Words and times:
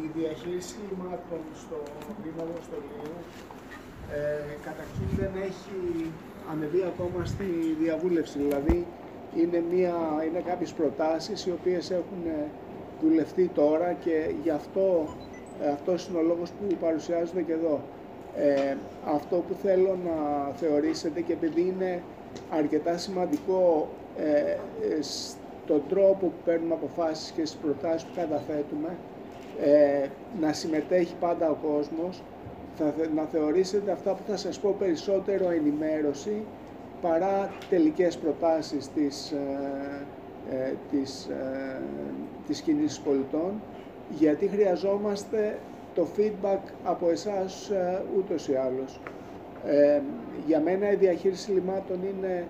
η 0.00 0.04
διαχείριση 0.18 0.74
λιμάτων 0.88 1.42
στο 1.62 1.78
Δήμο 2.22 2.44
Στολίου 2.66 3.16
ε, 4.12 4.54
καταρχήν 4.66 5.08
δεν 5.20 5.32
έχει 5.48 6.10
ανεβεί 6.52 6.82
ακόμα 6.92 7.24
στη 7.24 7.48
διαβούλευση. 7.82 8.38
Δηλαδή 8.38 8.86
είναι, 9.36 9.62
μια, 9.72 9.96
είναι 10.26 10.40
κάποιες 10.50 10.72
προτάσεις 10.72 11.46
οι 11.46 11.50
οποίες 11.50 11.90
έχουν 11.90 12.22
δουλευτεί 13.02 13.50
τώρα 13.54 13.92
και 13.92 14.34
γι' 14.42 14.50
αυτό 14.50 15.08
ε, 15.62 15.68
αυτός 15.68 16.06
είναι 16.06 16.18
ο 16.18 16.22
λόγος 16.22 16.50
που 16.50 16.74
παρουσιάζονται 16.80 17.42
και 17.42 17.52
εδώ. 17.52 17.80
Ε, 18.36 18.76
αυτό 19.06 19.36
που 19.36 19.54
θέλω 19.62 19.98
να 20.04 20.48
θεωρήσετε 20.54 21.20
και 21.20 21.32
επειδή 21.32 21.60
είναι 21.60 22.02
αρκετά 22.50 22.96
σημαντικό 22.96 23.88
ε, 24.18 24.56
στον 25.64 25.82
τρόπο 25.88 26.26
που 26.26 26.32
παίρνουμε 26.44 26.74
αποφάσεις 26.74 27.30
και 27.30 27.44
στις 27.46 27.58
προτάσεις 27.60 28.04
που 28.04 28.14
καταθέτουμε, 28.14 28.96
ε, 29.64 30.06
να 30.40 30.52
συμμετέχει 30.52 31.14
πάντα 31.20 31.50
ο 31.50 31.54
κόσμος, 31.54 32.22
θα, 32.74 32.94
να 33.14 33.22
θεωρήσετε 33.22 33.90
αυτά 33.92 34.14
που 34.14 34.22
θα 34.26 34.36
σας 34.36 34.58
πω 34.58 34.76
περισσότερο 34.78 35.50
ενημέρωση 35.50 36.42
παρά 37.00 37.50
τελικές 37.68 38.16
προτάσεις 38.16 38.88
της, 38.88 39.30
ε, 39.30 40.06
ε, 40.56 40.72
της, 40.90 41.26
ε, 41.26 41.80
της 42.46 42.60
κοινής 42.60 43.00
πολιτών, 43.00 43.52
γιατί 44.18 44.46
χρειαζόμαστε 44.46 45.58
το 45.94 46.06
feedback 46.16 46.60
από 46.84 47.10
εσάς 47.10 47.70
ε, 47.70 48.02
ούτως 48.16 48.48
ή 48.48 48.54
άλλως. 48.54 49.00
Ε, 49.66 50.00
για 50.46 50.60
μένα 50.60 50.92
η 50.92 50.94
διαχείριση 50.94 51.50
λιμάτων 51.50 51.98
είναι 52.02 52.46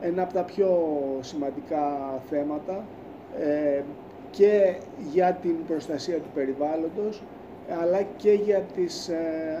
ένα 0.00 0.22
από 0.22 0.32
τα 0.32 0.42
πιο 0.42 0.78
σημαντικά 1.20 2.20
θέματα 2.30 2.84
ε, 3.40 3.82
και 4.36 4.74
για 5.12 5.32
την 5.42 5.54
προστασία 5.66 6.16
του 6.16 6.28
περιβάλλοντος 6.34 7.22
αλλά 7.82 8.02
και 8.16 8.32
για 8.32 8.60
τις 8.60 9.08
ε, 9.08 9.16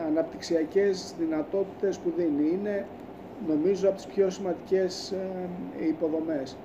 αναπτυξιακές 0.06 1.14
δυνατότητες 1.18 1.98
που 1.98 2.12
δίνει. 2.16 2.50
Είναι 2.52 2.86
νομίζω 3.48 3.88
από 3.88 3.96
τις 3.96 4.06
πιο 4.06 4.30
σημαντικές 4.30 5.10
ε, 5.10 5.84
υποδομές. 5.88 6.56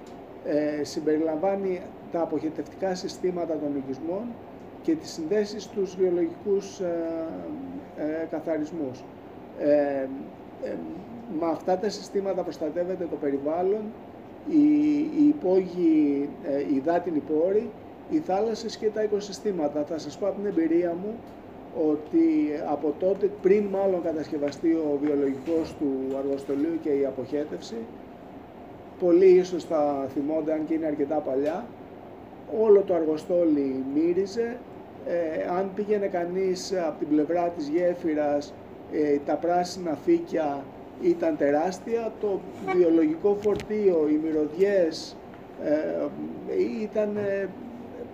Ε, 0.45 0.83
συμπεριλαμβάνει 0.83 1.81
τα 2.11 2.21
αποχετευτικά 2.21 2.95
συστήματα 2.95 3.57
των 3.57 3.75
οικισμών 3.77 4.23
και 4.81 4.95
τις 4.95 5.09
συνδέσεις 5.11 5.63
στους 5.63 5.95
βιολογικούς 5.95 6.79
ε, 6.79 6.93
ε, 7.97 8.25
καθαρισμούς. 8.31 9.03
Ε, 9.59 10.05
με 11.39 11.45
αυτά 11.45 11.77
τα 11.77 11.89
συστήματα 11.89 12.41
προστατεύεται 12.43 13.07
το 13.09 13.15
περιβάλλον, 13.15 13.81
οι, 14.49 14.97
οι 15.17 15.27
υπόγειοι, 15.27 16.29
οι 16.71 16.75
υδάτινοι 16.75 17.19
πόροι, 17.19 17.69
οι 18.11 18.19
θάλασσες 18.19 18.77
και 18.77 18.89
τα 18.89 19.03
οικοσυστήματα. 19.03 19.83
Θα 19.83 19.97
σας 19.97 20.17
πω 20.17 20.27
από 20.27 20.35
την 20.35 20.45
εμπειρία 20.45 20.95
μου 21.01 21.15
ότι 21.89 22.51
από 22.71 22.93
τότε, 22.99 23.29
πριν 23.41 23.63
μάλλον 23.63 24.01
κατασκευαστεί 24.03 24.71
ο 24.71 24.99
βιολογικός 25.01 25.75
του 25.79 26.17
αργοστολίου 26.17 26.79
και 26.83 26.89
η 26.89 27.05
αποχέτευση, 27.05 27.75
πολλοί 28.99 29.25
ίσως 29.25 29.63
θα 29.63 30.07
θυμόνται, 30.13 30.53
αν 30.53 30.65
και 30.65 30.73
είναι 30.73 30.85
αρκετά 30.85 31.15
παλιά, 31.15 31.65
όλο 32.61 32.81
το 32.81 32.93
αργοστόλι 32.93 33.83
μύριζε, 33.93 34.57
ε, 35.07 35.57
αν 35.57 35.71
πήγαινε 35.75 36.07
κανείς 36.07 36.73
από 36.87 36.99
την 36.99 37.07
πλευρά 37.07 37.47
της 37.49 37.67
γέφυρας, 37.67 38.53
ε, 38.91 39.17
τα 39.25 39.35
πράσινα 39.35 39.97
φύκια 40.05 40.63
ήταν 41.01 41.37
τεράστια, 41.37 42.11
το 42.21 42.39
βιολογικό 42.75 43.37
φορτίο, 43.41 44.07
οι 44.09 44.19
μυρωδιές 44.23 45.15
ε, 45.63 46.07
ήταν 46.81 47.17
ε, 47.17 47.49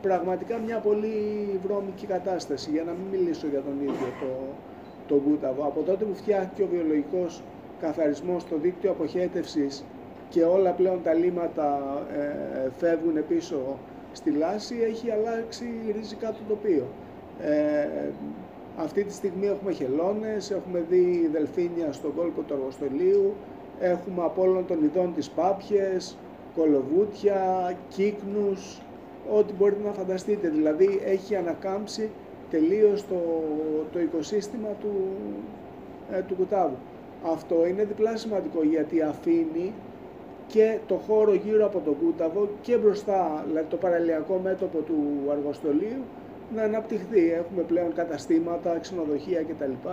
πραγματικά 0.02 0.58
μια 0.58 0.80
πολύ 0.80 1.16
βρώμικη 1.64 2.06
κατάσταση, 2.06 2.70
για 2.72 2.84
να 2.84 2.92
μην 2.92 3.20
μιλήσω 3.20 3.48
για 3.48 3.62
τον 3.62 3.74
ίδιο 3.82 4.08
το, 4.22 4.32
το 5.08 5.22
Γούταβο. 5.26 5.64
Από 5.64 5.82
τότε 5.82 6.06
που 6.06 6.16
φτιάχτηκε 6.16 6.64
ο 6.64 6.68
βιολογικός 6.72 7.42
καθαρισμός 7.80 8.42
στο 8.42 8.58
δίκτυο 8.58 8.92
αποχέτευσης 8.92 9.84
και 10.30 10.44
όλα 10.44 10.72
πλέον 10.72 11.00
τα 11.04 11.14
λίματα 11.14 11.80
ε, 12.18 12.70
φεύγουν 12.78 13.28
πίσω 13.28 13.78
στη 14.12 14.32
λάση, 14.32 14.76
έχει 14.84 15.12
αλλάξει 15.12 15.66
ριζικά 15.96 16.32
το 16.32 16.40
τοπίο. 16.48 16.86
Ε, 17.42 17.88
αυτή 18.78 19.04
τη 19.04 19.14
στιγμή 19.14 19.48
έχουμε 19.48 19.72
χελώνες, 19.72 20.52
έχουμε 20.52 20.86
δει 20.90 21.30
δελφίνια 21.32 21.92
στον 21.92 22.16
κόλπο 22.16 22.42
του 22.42 22.54
αργοστολίου, 22.54 23.34
έχουμε 23.80 24.24
από 24.24 24.42
όλων 24.42 24.66
των 24.68 24.84
ειδών 24.84 25.14
τις 25.14 25.30
πάπιες, 25.30 26.18
κολοβούτια, 26.56 27.74
κύκνους, 27.90 28.82
ό,τι 29.34 29.54
μπορείτε 29.54 29.84
να 29.84 29.92
φανταστείτε. 29.92 30.50
Δηλαδή 30.50 31.02
έχει 31.06 31.36
ανακάμψει 31.36 32.10
τελείως 32.50 33.08
το, 33.08 33.44
το 33.92 34.00
οικοσύστημα 34.00 34.70
του, 34.80 34.94
ε, 36.12 36.22
του 36.22 36.36
κουτάβου. 36.36 36.76
Αυτό 37.26 37.68
είναι 37.68 37.84
διπλά 37.84 38.18
σημαντικό 38.18 38.64
γιατί 38.64 39.02
αφήνει 39.02 39.74
και 40.48 40.78
το 40.88 40.96
χώρο 40.96 41.34
γύρω 41.34 41.66
από 41.66 41.80
τον 41.80 41.98
Κούταβο 41.98 42.50
και 42.62 42.78
μπροστά, 42.78 43.44
δηλαδή 43.48 43.68
το 43.70 43.78
παραλιακό 43.78 44.40
μέτωπο 44.44 44.78
του 44.78 45.32
αργοστολίου, 45.32 46.04
να 46.56 46.64
αναπτυχθεί. 46.64 47.32
Έχουμε 47.32 47.62
πλέον 47.62 47.94
καταστήματα, 47.94 48.78
ξενοδοχεία 48.80 49.44
κτλ. 49.44 49.90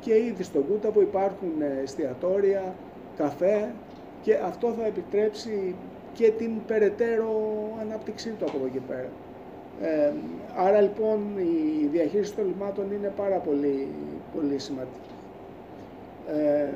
Και 0.00 0.14
ήδη 0.16 0.42
στον 0.42 0.66
Κούταβο 0.66 1.00
υπάρχουν 1.00 1.52
εστιατόρια, 1.82 2.74
καφέ 3.16 3.74
και 4.22 4.34
αυτό 4.34 4.74
θα 4.78 4.86
επιτρέψει 4.86 5.74
και 6.14 6.30
την 6.30 6.50
περαιτέρω 6.66 7.32
ανάπτυξή 7.80 8.30
του 8.30 8.44
από 8.48 8.56
εδώ 8.56 8.68
και 8.68 8.80
πέρα. 8.88 9.08
Ε, 9.82 10.12
άρα 10.56 10.80
λοιπόν 10.80 11.20
η 11.38 11.86
διαχείριση 11.86 12.34
των 12.34 12.46
λιμάτων 12.46 12.92
είναι 12.92 13.12
πάρα 13.16 13.36
πολύ, 13.36 13.88
πολύ 14.34 14.58
σημαντική. 14.58 15.10
Ε, 16.28 16.68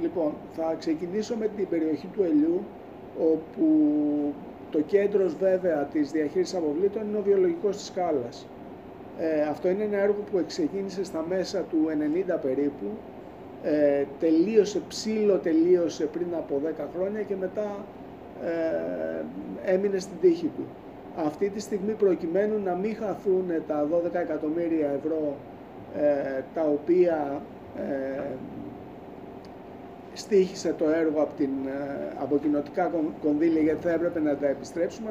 Λοιπόν, 0.00 0.32
θα 0.56 0.74
ξεκινήσω 0.78 1.36
με 1.36 1.48
την 1.56 1.68
περιοχή 1.68 2.06
του 2.06 2.22
Ελιού, 2.22 2.60
όπου 3.32 3.66
το 4.70 4.80
κέντρος 4.80 5.34
βέβαια 5.36 5.84
της 5.84 6.10
διαχείρισης 6.10 6.54
αποβλήτων 6.54 7.08
είναι 7.08 7.18
ο 7.18 7.22
βιολογικός 7.22 7.76
της 7.76 7.86
σκάλας. 7.86 8.46
Ε, 9.18 9.42
αυτό 9.42 9.68
είναι 9.68 9.82
ένα 9.82 9.96
έργο 9.98 10.16
που 10.30 10.44
ξεκίνησε 10.46 11.04
στα 11.04 11.24
μέσα 11.28 11.60
του 11.60 11.88
90 11.88 12.38
περίπου, 12.42 12.86
ε, 13.62 14.04
τελείωσε, 14.20 14.80
ψήλο 14.88 15.38
τελείωσε 15.38 16.04
πριν 16.04 16.26
από 16.36 16.60
10 16.64 16.88
χρόνια 16.96 17.22
και 17.22 17.36
μετά 17.36 17.84
ε, 17.84 18.01
έμεινε 19.64 19.98
στην 19.98 20.16
τύχη 20.20 20.50
του. 20.56 20.64
Αυτή 21.16 21.48
τη 21.48 21.60
στιγμή 21.60 21.92
προκειμένου 21.92 22.62
να 22.64 22.74
μην 22.74 22.96
χαθούν 22.96 23.44
τα 23.66 23.88
12 23.92 24.14
εκατομμύρια 24.14 24.90
ευρώ 24.90 25.36
ε, 25.96 26.42
τα 26.54 26.62
οποία 26.62 27.42
ε, 27.76 28.20
στήχησε 30.14 30.74
το 30.78 30.88
έργο 30.88 31.22
από, 31.22 31.32
την, 31.36 31.50
ε, 31.66 32.12
από 32.20 32.38
κοινοτικά 32.38 32.90
κονδύλια 33.22 33.62
γιατί 33.62 33.82
θα 33.82 33.90
έπρεπε 33.90 34.20
να 34.20 34.36
τα 34.36 34.46
επιστρέψουμε, 34.46 35.10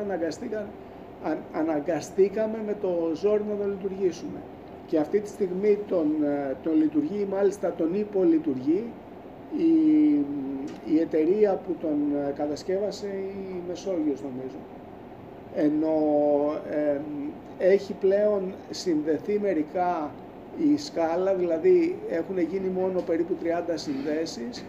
αναγκαστήκαμε 1.53 2.57
με 2.65 2.75
το 2.81 3.11
ζόρι 3.13 3.43
να 3.49 3.63
το 3.63 3.69
λειτουργήσουμε. 3.69 4.39
Και 4.87 4.97
αυτή 4.97 5.19
τη 5.19 5.27
στιγμή 5.29 5.79
τον, 5.87 6.23
ε, 6.23 6.55
τον 6.63 6.75
λειτουργεί, 6.75 7.27
μάλιστα 7.31 7.73
τον 7.77 7.93
υπολειτουργεί, 7.93 8.83
η, 9.57 10.13
η 10.93 10.99
εταιρεία 10.99 11.53
που 11.55 11.75
τον 11.81 11.97
ε, 12.27 12.31
κατασκεύασε 12.31 13.07
η 13.07 13.61
Μεσόγειος 13.67 14.21
νομίζω. 14.21 14.57
Ενώ 15.55 15.95
έχει 17.57 17.93
πλέον 17.93 18.53
συνδεθεί 18.69 19.39
μερικά 19.39 20.11
η 20.73 20.77
σκάλα, 20.77 21.33
δηλαδή 21.33 21.97
έχουν 22.09 22.39
γίνει 22.39 22.67
μόνο 22.67 23.01
περίπου 23.01 23.35
30 23.43 23.71
συνδέσεις 23.73 24.65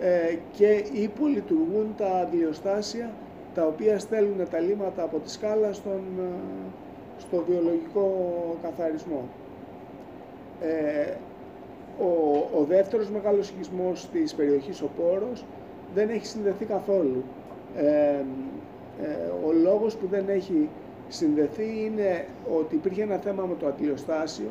ε, 0.00 0.36
και 0.52 0.84
υπολειτουργούν 0.92 1.94
τα 1.96 2.16
αντιοστάσια 2.16 3.10
τα 3.54 3.66
οποία 3.66 3.98
στέλνουν 3.98 4.48
τα 4.50 4.58
λίμματα 4.60 5.02
από 5.02 5.18
τη 5.18 5.30
σκάλα 5.30 5.72
στον, 5.72 6.00
ε, 6.18 6.22
στο 7.18 7.44
βιολογικό 7.48 8.08
καθαρισμό. 8.62 9.28
Ε, 10.60 11.14
ο, 12.00 12.08
ο 12.60 12.64
δεύτερος 12.64 13.10
μεγάλος 13.10 13.48
οικισμός 13.50 14.08
της 14.12 14.34
περιοχής, 14.34 14.82
ο 14.82 14.90
Πόρος, 14.96 15.44
δεν 15.94 16.08
έχει 16.08 16.26
συνδεθεί 16.26 16.64
καθόλου. 16.64 17.22
Ε, 17.76 18.22
ο 19.46 19.52
λόγος 19.52 19.96
που 19.96 20.06
δεν 20.06 20.24
έχει 20.28 20.68
συνδεθεί 21.08 21.84
είναι 21.84 22.24
ότι 22.58 22.74
υπήρχε 22.74 23.02
ένα 23.02 23.16
θέμα 23.16 23.44
με 23.44 23.54
το 23.58 23.66
αντιοστάσιο, 23.66 24.50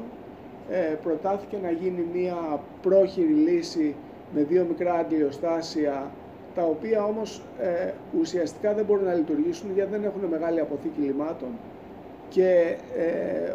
προτάθηκε 1.03 1.57
να 1.63 1.71
γίνει 1.71 2.05
μια 2.13 2.59
πρόχειρη 2.81 3.33
λύση 3.33 3.95
με 4.33 4.41
δύο 4.43 4.65
μικρά 4.69 4.93
αντιοστάσια, 4.93 6.11
τα 6.55 6.63
οποία 6.63 7.03
όμως 7.05 7.41
ε, 7.61 7.91
ουσιαστικά 8.19 8.73
δεν 8.73 8.85
μπορούν 8.85 9.03
να 9.05 9.13
λειτουργήσουν 9.13 9.69
γιατί 9.73 9.91
δεν 9.91 10.03
έχουν 10.03 10.21
μεγάλη 10.29 10.59
αποθήκη 10.59 11.01
λιμάτων 11.01 11.49
και 12.29 12.75
ε, 12.97 13.53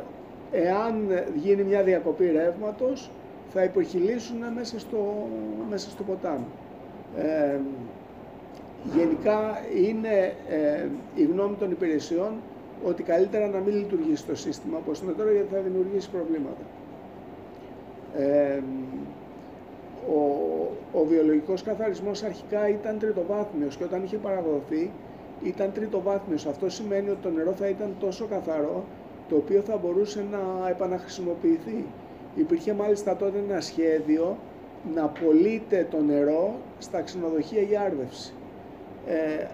εάν 0.52 1.08
γίνει 1.34 1.62
μια 1.62 1.82
διακοπή 1.82 2.30
ρεύματος 2.30 3.10
θα 3.52 3.62
υποχυλήσουν 3.64 4.36
μέσα 4.54 4.78
στο, 4.78 5.28
μέσα 5.70 5.90
στο 5.90 6.02
ποτάμι. 6.02 6.44
Ε, 7.16 7.58
γενικά 8.94 9.58
είναι 9.86 10.34
ε, 10.48 10.86
η 11.14 11.22
γνώμη 11.24 11.54
των 11.54 11.70
υπηρεσιών 11.70 12.32
ότι 12.84 13.02
καλύτερα 13.02 13.46
να 13.46 13.58
μην 13.58 13.74
λειτουργήσει 13.76 14.24
το 14.24 14.36
σύστημα 14.36 14.78
όπως 14.78 15.00
είναι 15.00 15.12
τώρα 15.12 15.30
γιατί 15.30 15.54
θα 15.54 15.60
δημιουργήσει 15.60 16.10
προβλήματα. 16.10 16.64
Ε, 18.16 18.60
ο, 20.08 20.20
ο 20.92 21.04
βιολογικός 21.04 21.62
καθαρισμός 21.62 22.22
αρχικά 22.22 22.68
ήταν 22.68 22.98
τριτοβάθμιος 22.98 23.76
και 23.76 23.84
όταν 23.84 24.02
είχε 24.04 24.16
παραδοθεί 24.16 24.90
ήταν 25.44 25.72
τριτοβάθμιος. 25.72 26.46
Αυτό 26.46 26.70
σημαίνει 26.70 27.08
ότι 27.08 27.18
το 27.22 27.30
νερό 27.30 27.52
θα 27.52 27.68
ήταν 27.68 27.94
τόσο 28.00 28.26
καθαρό 28.26 28.84
το 29.28 29.36
οποίο 29.36 29.60
θα 29.60 29.76
μπορούσε 29.76 30.24
να 30.30 30.68
επαναχρησιμοποιηθεί. 30.68 31.84
Υπήρχε 32.36 32.72
μάλιστα 32.72 33.16
τότε 33.16 33.38
ένα 33.48 33.60
σχέδιο 33.60 34.38
να 34.94 35.06
πωλείται 35.08 35.86
το 35.90 36.00
νερό 36.00 36.54
στα 36.78 37.00
ξενοδοχεία 37.00 37.62
για 37.62 37.80
άρδευση. 37.80 38.32
Ε, 39.06 39.46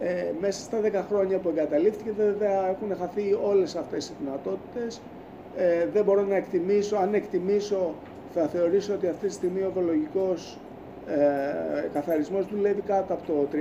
ε, 0.00 0.32
μέσα 0.40 0.60
στα 0.60 0.80
10 0.80 1.04
χρόνια 1.08 1.38
που 1.38 1.48
εγκαταλείφθηκε 1.48 2.12
βέβαια 2.12 2.68
έχουν 2.68 2.96
χαθεί 2.96 3.38
όλες 3.42 3.76
αυτές 3.76 4.08
οι 4.08 4.12
δυνατότητες. 4.20 5.00
Ε, 5.56 5.86
δεν 5.92 6.04
μπορώ 6.04 6.22
να 6.22 6.36
εκτιμήσω, 6.36 6.96
αν 6.96 7.14
εκτιμήσω 7.14 7.94
θα 8.34 8.46
θεωρήσω 8.46 8.94
ότι 8.94 9.06
αυτή 9.06 9.26
τη 9.26 9.32
στιγμή 9.32 9.60
ο 9.60 9.70
βιολογικός 9.74 10.58
ε, 11.06 11.88
καθαρισμός 11.92 12.46
δουλεύει 12.46 12.80
κάτω 12.80 13.12
από 13.12 13.22
το 13.26 13.48
30% 13.52 13.56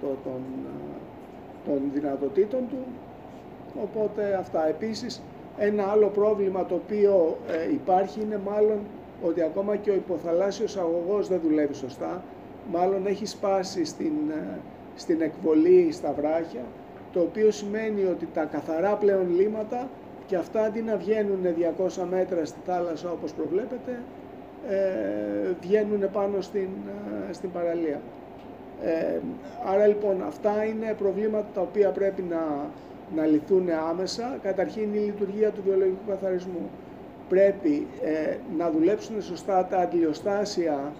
των, 0.00 0.40
των 1.64 1.80
δυνατοτήτων 1.94 2.60
του. 2.68 2.78
Οπότε 3.82 4.34
αυτά. 4.34 4.68
Επίσης, 4.68 5.22
ένα 5.58 5.84
άλλο 5.84 6.06
πρόβλημα 6.06 6.66
το 6.66 6.74
οποίο 6.74 7.38
ε, 7.48 7.72
υπάρχει 7.72 8.20
είναι 8.20 8.40
μάλλον 8.44 8.78
ότι 9.22 9.42
ακόμα 9.42 9.76
και 9.76 9.90
ο 9.90 9.94
υποθαλάσσιος 9.94 10.76
αγωγός 10.76 11.28
δεν 11.28 11.40
δουλεύει 11.42 11.74
σωστά. 11.74 12.22
Μάλλον 12.72 13.06
έχει 13.06 13.26
σπάσει 13.26 13.84
στην, 13.84 14.12
ε, 14.30 14.58
στην 14.94 15.20
εκβολή 15.20 15.92
στα 15.92 16.12
βράχια, 16.12 16.62
το 17.12 17.20
οποίο 17.20 17.50
σημαίνει 17.50 18.04
ότι 18.04 18.28
τα 18.34 18.44
καθαρά 18.44 18.94
πλέον 18.94 19.34
λίματα 19.36 19.88
και 20.26 20.36
αυτά 20.36 20.62
αντί 20.62 20.80
να 20.82 20.96
βγαίνουν 20.96 21.38
200 21.42 22.02
μέτρα 22.10 22.44
στη 22.44 22.58
θάλασσα 22.64 23.10
όπως 23.10 23.32
προβλέπετε, 23.32 24.02
ε, 24.68 25.52
βγαίνουν 25.60 26.10
πάνω 26.12 26.40
στην, 26.40 26.68
ε, 27.28 27.32
στην 27.32 27.50
παραλία. 27.50 28.00
Ε, 28.82 29.18
άρα 29.72 29.86
λοιπόν 29.86 30.22
αυτά 30.26 30.64
είναι 30.64 30.94
προβλήματα 30.98 31.46
τα 31.54 31.60
οποία 31.60 31.90
πρέπει 31.90 32.22
να, 32.22 32.70
να 33.16 33.26
λυθούν 33.26 33.70
άμεσα. 33.88 34.38
Καταρχήν 34.42 34.94
η 34.94 34.98
λειτουργία 34.98 35.50
του 35.50 35.62
βιολογικού 35.64 36.08
καθαρισμού. 36.08 36.70
Πρέπει 37.28 37.86
ε, 38.02 38.36
να 38.56 38.70
δουλέψουν 38.70 39.22
σωστά 39.22 39.66
τα 39.66 39.78
αντιλιοστάσια, 39.78 40.92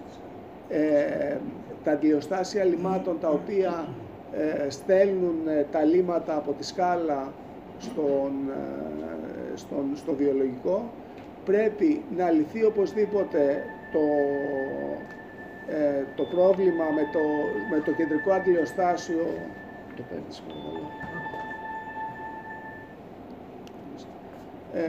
ε, 0.69 1.35
τα 1.83 1.91
αντιλιοστάσια 1.91 2.63
λιμάτων 2.63 3.19
τα 3.19 3.29
οποία 3.29 3.87
ε, 4.33 4.69
στέλνουν 4.69 5.35
τα 5.71 5.83
λίματα 5.83 6.35
από 6.35 6.51
τη 6.51 6.65
σκάλα 6.65 7.33
στον, 7.77 8.31
στον, 9.55 9.85
στο 9.95 10.13
βιολογικό. 10.13 10.89
Πρέπει 11.45 12.01
να 12.17 12.31
λυθεί 12.31 12.63
οπωσδήποτε 12.63 13.63
το, 13.91 13.99
το 16.15 16.23
πρόβλημα 16.23 16.85
με 16.95 17.01
το, 17.13 17.19
με 17.71 17.81
το 17.85 17.91
κεντρικό 17.91 18.31
αντιλιοστάσιο 18.31 19.25
το 19.95 20.03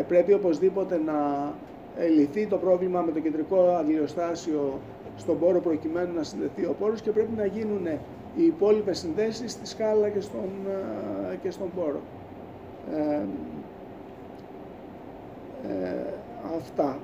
πρέπει 0.09 0.33
οπωσδήποτε 0.33 1.01
να 1.07 1.53
λυθεί 2.17 2.47
το 2.47 2.57
πρόβλημα 2.57 3.01
με 3.01 3.13
το 3.13 3.21
κεντρικό 3.21 3.69
αγιοστάσιο 3.79 4.81
στον 5.17 5.39
πόρο 5.39 5.61
προκειμένου 5.61 6.15
να 6.15 6.23
συνδεθεί 6.23 6.65
ο 6.65 6.75
πόρος 6.79 7.01
και 7.01 7.11
πρέπει 7.11 7.37
να 7.37 7.45
γίνουν 7.47 7.87
οι 8.37 8.45
υπόλοιπες 8.45 8.99
συνδέσεις 8.99 9.53
στη 9.53 9.67
σκάλα 9.67 10.09
και 10.09 10.21
στον, 10.21 10.49
ε, 11.33 11.37
και 11.37 11.51
στον 11.51 11.71
πόρο. 11.77 12.01
Ε, 12.95 13.23
ε, 15.69 15.97
αυτά 16.57 16.99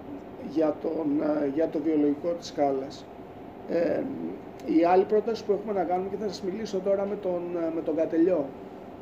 για, 0.50 0.76
τον, 0.82 1.06
για 1.54 1.68
το 1.68 1.78
βιολογικό 1.78 2.28
της 2.28 2.46
σκάλας. 2.46 3.04
Ε, 3.70 4.02
η 4.66 4.84
άλλη 4.84 5.04
πρόταση 5.04 5.44
που 5.44 5.52
έχουμε 5.52 5.72
να 5.72 5.84
κάνουμε 5.84 6.08
και 6.08 6.16
θα 6.16 6.28
σας 6.28 6.42
μιλήσω 6.42 6.78
τώρα 6.78 7.06
με 7.06 7.16
τον, 7.16 7.42
με 7.74 7.80
τον 7.84 7.96
Κατελιό 7.96 8.44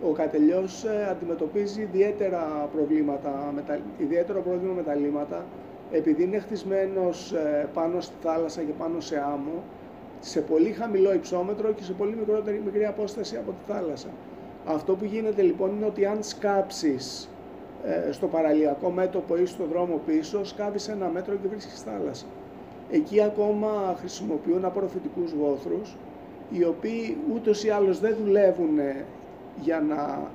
ο 0.03 0.13
κατελιός 0.13 0.85
ε, 0.85 1.09
αντιμετωπίζει 1.11 1.81
ιδιαίτερα 1.81 2.69
προβλήματα, 2.75 3.53
ιδιαίτερο 3.99 4.41
πρόβλημα 4.41 4.73
με 4.75 4.83
τα 4.83 4.95
λίμματα, 4.95 5.45
επειδή 5.91 6.23
είναι 6.23 6.39
χτισμένος 6.39 7.33
ε, 7.33 7.69
πάνω 7.75 8.01
στη 8.01 8.15
θάλασσα 8.23 8.63
και 8.63 8.73
πάνω 8.79 9.01
σε 9.01 9.23
άμμο, 9.33 9.63
σε 10.21 10.41
πολύ 10.41 10.71
χαμηλό 10.71 11.15
υψόμετρο 11.15 11.73
και 11.73 11.83
σε 11.83 11.93
πολύ 11.93 12.17
μικρότερη, 12.17 12.63
μικρή 12.65 12.87
απόσταση 12.87 13.37
από 13.37 13.51
τη 13.51 13.73
θάλασσα. 13.73 14.09
Αυτό 14.67 14.95
που 14.95 15.05
γίνεται 15.05 15.43
λοιπόν 15.43 15.77
είναι 15.77 15.87
ότι 15.87 16.05
αν 16.05 16.23
σκάψεις 16.23 17.29
ε, 17.85 18.13
στο 18.13 18.27
παραλιακό 18.27 18.91
μέτωπο 18.91 19.37
ή 19.37 19.47
στο 19.47 19.65
δρόμο 19.65 20.01
πίσω, 20.07 20.45
σκάβεις 20.45 20.89
ένα 20.89 21.09
μέτρο 21.09 21.35
και 21.35 21.49
βρίσκεις 21.49 21.83
θάλασσα. 21.83 22.27
Εκεί 22.91 23.23
ακόμα 23.23 23.95
χρησιμοποιούν 23.99 24.65
απορροφητικούς 24.65 25.35
βόθρους, 25.35 25.97
οι 26.51 26.65
οποίοι 26.65 27.17
ούτως 27.35 27.65
ή 27.65 27.71
άλλως 27.71 28.01
δεν 28.01 28.17
δουλεύουν 28.25 28.79
για 29.63 29.81
να, 29.81 30.31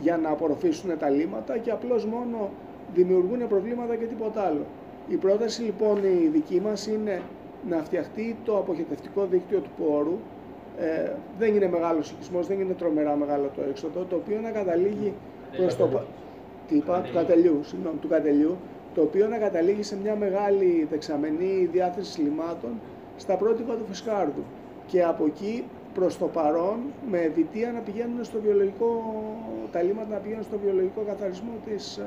για, 0.00 0.16
να 0.16 0.30
απορροφήσουν 0.30 0.98
τα 0.98 1.08
λίμματα 1.08 1.58
και 1.58 1.70
απλώς 1.70 2.06
μόνο 2.06 2.50
δημιουργούν 2.94 3.48
προβλήματα 3.48 3.96
και 3.96 4.04
τίποτα 4.04 4.42
άλλο. 4.42 4.64
Η 5.08 5.16
πρόταση 5.16 5.62
λοιπόν 5.62 6.04
η 6.04 6.28
δική 6.32 6.60
μας 6.60 6.86
είναι 6.86 7.22
να 7.68 7.76
φτιαχτεί 7.76 8.36
το 8.44 8.58
αποχετευτικό 8.58 9.26
δίκτυο 9.30 9.60
του 9.60 9.70
πόρου. 9.78 10.18
Ε, 10.78 11.10
δεν 11.38 11.54
είναι 11.54 11.68
μεγάλος 11.68 12.10
οικισμός, 12.10 12.46
δεν 12.46 12.60
είναι 12.60 12.72
τρομερά 12.72 13.16
μεγάλο 13.16 13.50
το 13.56 13.62
έξοδο, 13.68 14.04
το 14.04 14.16
οποίο 14.16 14.40
να 14.40 14.50
καταλήγει 14.50 15.12
προς 15.56 15.76
το... 15.76 16.02
Τι 16.68 16.76
είπα, 16.76 17.00
του 17.00 17.12
κατελιού, 17.12 17.60
συγγνώμη, 17.62 17.96
του 17.96 18.08
κατελιού, 18.08 18.56
το 18.94 19.02
οποίο 19.02 19.26
να 19.26 19.36
καταλήγει 19.36 19.82
σε 19.82 19.96
μια 20.02 20.16
μεγάλη 20.16 20.86
δεξαμενή 20.90 21.68
διάθεση 21.72 22.20
λιμάτων 22.20 22.70
στα 23.16 23.34
πρότυπα 23.34 23.74
του 23.74 23.84
Φεσκάρδου. 23.88 24.42
Και 24.86 25.02
από 25.04 25.24
εκεί 25.24 25.64
προς 25.98 26.18
το 26.18 26.26
παρόν 26.26 26.78
με 27.10 27.18
ευητία 27.18 27.72
να 27.72 27.78
πηγαίνουν 27.80 28.24
στο 28.24 28.40
βιολογικό, 28.40 29.02
τα 29.72 29.82
λίμματα 29.82 30.08
να 30.08 30.16
πηγαίνουν 30.16 30.44
στο 30.44 30.58
βιολογικό 30.64 31.00
καθαρισμό 31.06 31.52
της, 31.64 31.96
ε, 31.96 32.04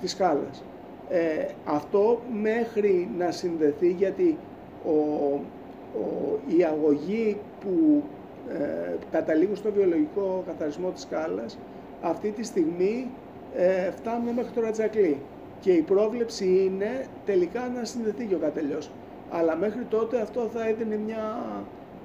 της 0.00 0.10
σκάλας. 0.10 0.64
Ε, 1.08 1.46
αυτό 1.64 2.20
μέχρι 2.42 3.08
να 3.18 3.30
συνδεθεί 3.30 3.90
γιατί 3.92 4.38
ο, 4.84 4.90
ο, 4.90 6.38
οι 6.46 6.64
αγωγοί 6.64 7.36
που 7.60 8.02
ε, 8.48 8.94
καταλήγουν 9.10 9.56
στο 9.56 9.72
βιολογικό 9.72 10.42
καθαρισμό 10.46 10.90
της 10.90 11.02
σκάλας 11.02 11.58
αυτή 12.00 12.30
τη 12.30 12.42
στιγμή 12.42 13.10
ε, 13.56 13.90
φτάνουν 13.90 14.34
μέχρι 14.34 14.52
το 14.52 14.60
Ρατζακλή 14.60 15.18
και 15.60 15.72
η 15.72 15.80
πρόβλεψη 15.82 16.64
είναι 16.64 17.06
τελικά 17.24 17.72
να 17.76 17.84
συνδεθεί 17.84 18.24
και 18.24 18.34
ο 18.34 18.38
κατελιός. 18.38 18.90
Αλλά 19.30 19.56
μέχρι 19.56 19.84
τότε 19.84 20.20
αυτό 20.20 20.48
θα 20.52 20.68
έδινε 20.68 20.96
μια 20.96 21.42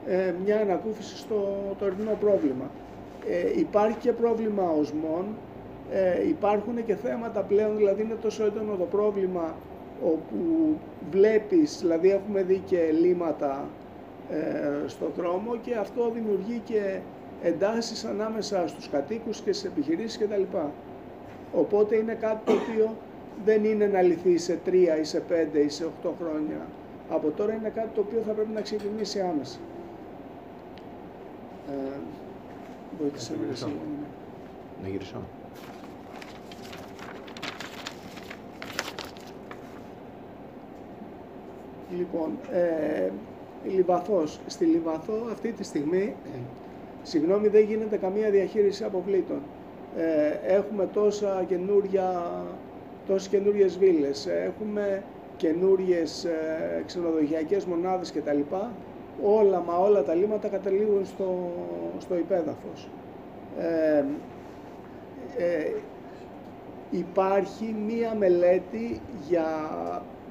ε, 0.07 0.33
μια 0.45 0.59
ανακούφιση 0.59 1.17
στο 1.17 1.57
τωρινό 1.79 2.17
πρόβλημα. 2.19 2.69
Ε, 3.29 3.59
υπάρχει 3.59 3.97
και 3.97 4.12
πρόβλημα 4.12 4.69
οσμών, 4.79 5.25
ε, 5.91 6.27
υπάρχουν 6.27 6.85
και 6.85 6.95
θέματα 6.95 7.41
πλέον, 7.41 7.77
δηλαδή 7.77 8.01
είναι 8.01 8.17
τόσο 8.21 8.45
έντονο 8.45 8.75
το 8.75 8.83
πρόβλημα 8.83 9.55
όπου 10.03 10.35
βλέπεις, 11.12 11.79
δηλαδή 11.79 12.12
έχουμε 12.12 12.41
δει 12.43 12.62
και 12.65 12.91
λίματα 13.01 13.67
ε, 14.31 14.88
στο 14.88 15.12
δρόμο 15.17 15.55
και 15.62 15.75
αυτό 15.75 16.12
δημιουργεί 16.13 16.62
και 16.65 17.00
εντάσεις 17.43 18.05
ανάμεσα 18.05 18.67
στους 18.67 18.89
κατοίκους 18.89 19.41
και 19.41 19.53
στις 19.53 19.65
επιχειρήσεις 19.71 20.17
κτλ. 20.17 20.57
Οπότε 21.53 21.95
είναι 21.95 22.13
κάτι 22.13 22.45
το 22.45 22.51
οποίο 22.51 22.95
δεν 23.45 23.63
είναι 23.63 23.85
να 23.88 24.01
λυθεί 24.01 24.38
σε 24.38 24.59
τρία 24.65 25.00
ή 25.00 25.03
σε 25.03 25.19
πέντε 25.19 25.59
ή 25.59 25.69
σε 25.69 25.85
οχτώ 25.85 26.15
χρόνια. 26.21 26.67
Από 27.09 27.31
τώρα 27.31 27.53
είναι 27.53 27.71
κάτι 27.75 27.89
το 27.95 28.01
οποίο 28.01 28.21
θα 28.27 28.31
πρέπει 28.31 28.51
να 28.53 28.62
ξεκινήσει 28.62 29.19
άμεσα. 29.19 29.57
Ε, 31.69 31.98
να 33.62 33.67
Να 34.81 34.88
γυρίσω. 34.88 35.22
Λοιπόν, 41.98 42.38
ε, 42.51 43.10
Λιβαθός. 43.69 44.39
Στη 44.48 44.65
Λιβαθό 44.65 45.13
αυτή 45.31 45.51
τη 45.51 45.63
στιγμή, 45.63 46.15
συγγνώμη, 47.03 47.48
δεν 47.48 47.63
γίνεται 47.63 47.98
καμία 47.98 48.29
διαχείριση 48.29 48.84
αποβλήτων. 48.84 49.41
Ε, 49.98 50.53
έχουμε 50.55 50.86
τόσα 50.93 51.43
καινούρια, 51.48 52.31
τόσες 53.07 53.27
καινούριες 53.27 53.77
βίλες, 53.77 54.27
έχουμε 54.27 55.03
καινούριες 55.38 56.24
ε, 56.25 56.84
ξενοδοχειακές 56.86 57.65
μονάδες 57.65 58.12
κτλ 58.12 58.39
όλα 59.24 59.60
μα 59.60 59.77
όλα 59.77 60.03
τα 60.03 60.13
λίμματα 60.13 60.48
καταλήγουν 60.48 61.05
στο, 61.05 61.51
στο 62.00 62.15
υπέδαφος. 62.17 62.89
Ε, 63.60 64.03
ε, 65.38 65.72
υπάρχει 66.91 67.75
μία 67.88 68.15
μελέτη 68.15 69.01
για 69.27 69.45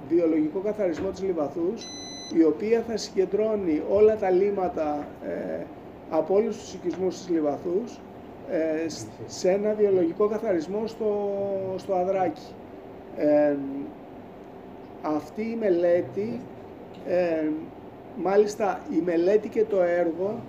βιολογικό 0.09 0.59
καθαρισμό 0.59 1.11
της 1.11 1.23
Λιβαθούς 1.23 1.87
η 2.39 2.45
οποία 2.45 2.85
θα 2.89 2.97
συγκεντρώνει 2.97 3.83
όλα 3.91 4.17
τα 4.17 4.31
λίμματα 4.31 5.07
ε, 5.25 5.63
από 6.11 6.35
όλους 6.35 6.57
τους 6.59 6.75
οικισμούς 6.75 7.17
της 7.17 7.29
Λιβαθούς 7.29 7.99
ε, 8.51 8.87
σε 9.27 9.51
ένα 9.51 9.75
βιολογικό 9.75 10.29
καθαρισμό 10.29 10.87
στο, 10.87 11.31
στο 11.77 11.95
Αδράκι. 11.95 12.55
Ε, 13.17 13.57
αυτή 15.03 15.43
η 15.43 15.57
μελέτη, 15.61 16.41
ε, 17.07 17.49
μάλιστα 18.23 18.81
η 18.99 19.03
μελέτη 19.05 19.49
και 19.49 19.65
το 19.65 19.83
έργο 19.83 20.41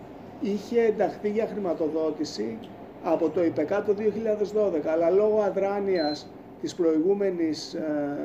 είχε 0.41 0.81
ενταχθεί 0.81 1.29
για 1.29 1.47
χρηματοδότηση 1.47 2.57
από 3.03 3.29
το 3.29 3.43
ΙΠΕΚΑ 3.43 3.83
το 3.83 3.95
2012, 3.97 4.87
αλλά 4.87 5.09
λόγω 5.09 5.39
αδράνειας 5.41 6.27
της 6.61 6.75
προηγούμενης, 6.75 7.73
ε, 7.73 8.17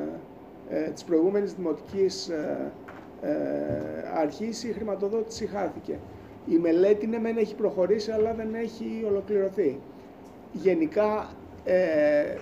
ε, 0.69 0.89
της 0.89 1.03
προηγούμενης 1.03 1.53
δημοτικής 1.53 2.29
ε, 2.29 2.71
ε, 3.21 3.31
αρχής 4.15 4.63
η 4.63 4.71
χρηματοδότηση 4.71 5.45
χάθηκε. 5.45 5.99
Η 6.47 6.55
μελέτη 6.57 7.07
ναι 7.07 7.19
μεν 7.19 7.37
έχει 7.37 7.55
προχωρήσει 7.55 8.11
αλλά 8.11 8.33
δεν 8.33 8.53
έχει 8.53 9.03
ολοκληρωθεί. 9.07 9.79
Γενικά 10.51 11.29
ε, 11.63 12.35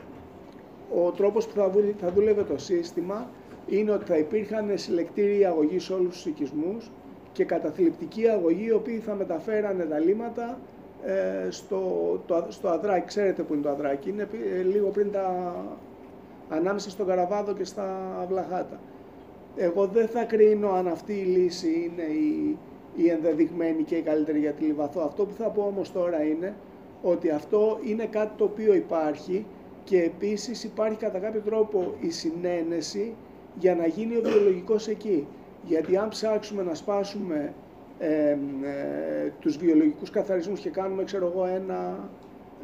ο 0.96 1.12
τρόπος 1.12 1.48
που 1.48 1.53
θα, 1.56 1.72
θα 2.00 2.12
δούλευε 2.12 2.44
το 2.44 2.58
σύστημα 2.58 3.29
είναι 3.69 3.91
ότι 3.91 4.05
θα 4.05 4.17
υπήρχαν 4.17 4.71
συλλεκτήριοι 4.73 5.45
αγωγή 5.45 5.79
σε 5.79 5.93
όλους 5.93 6.13
τους 6.13 6.25
οικισμούς 6.25 6.91
και 7.31 7.43
καταθλιπτικοί 7.45 8.27
αγωγοί 8.27 8.65
οι 8.65 8.71
οποίοι 8.71 8.97
θα 8.97 9.13
μεταφέρανε 9.13 9.83
τα 9.83 9.99
λίματα 9.99 10.59
ε, 11.05 11.49
στο, 11.49 11.81
το, 12.25 12.45
στο 12.49 12.69
Αδράκι. 12.69 13.07
Ξέρετε 13.07 13.43
που 13.43 13.53
είναι 13.53 13.63
το 13.63 13.69
Αδράκι, 13.69 14.09
είναι 14.09 14.27
ε, 14.59 14.61
λίγο 14.61 14.88
πριν 14.88 15.11
τα, 15.11 15.55
ανάμεσα 16.49 16.89
στον 16.89 17.07
Καραβάδο 17.07 17.53
και 17.53 17.63
στα 17.63 17.85
Βλαχάτα. 18.29 18.79
Εγώ 19.55 19.88
δεν 19.88 20.07
θα 20.07 20.23
κρίνω 20.23 20.71
αν 20.71 20.88
αυτή 20.88 21.13
η 21.13 21.23
λύση 21.23 21.91
είναι 21.91 22.03
η, 22.03 22.57
η 22.95 23.09
ενδεδειγμένη 23.09 23.83
και 23.83 23.95
η 23.95 24.01
καλύτερη 24.01 24.39
για 24.39 24.51
τη 24.51 24.63
Λιβαθό. 24.63 25.01
Αυτό 25.01 25.25
που 25.25 25.33
θα 25.33 25.49
πω 25.49 25.61
όμως 25.61 25.91
τώρα 25.91 26.23
είναι 26.23 26.55
ότι 27.01 27.29
αυτό 27.29 27.79
είναι 27.83 28.05
κάτι 28.05 28.31
το 28.38 28.43
οποίο 28.43 28.73
υπάρχει 28.73 29.45
και 29.83 30.01
επίσης 30.01 30.63
υπάρχει 30.63 30.97
κατά 30.97 31.19
κάποιο 31.19 31.41
τρόπο 31.41 31.93
η 31.99 32.09
συνένεση 32.09 33.15
για 33.59 33.75
να 33.75 33.87
γίνει 33.87 34.15
ο 34.15 34.21
βιολογικός 34.23 34.87
εκεί. 34.87 35.27
Γιατί 35.65 35.97
αν 35.97 36.09
ψάξουμε 36.09 36.63
να 36.63 36.75
σπάσουμε 36.75 37.53
ε, 37.99 38.29
ε, 38.29 38.37
τους 39.39 39.57
βιολογικούς 39.57 40.09
καθαρισμούς 40.09 40.59
και 40.59 40.69
κάνουμε, 40.69 41.03
ξέρω 41.03 41.31
εγώ, 41.33 41.45
ένα 41.45 42.09